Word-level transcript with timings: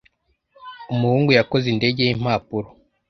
Umuhungu 0.93 1.29
yakoze 1.37 1.65
indege 1.69 2.01
yimpapuro. 2.07 2.67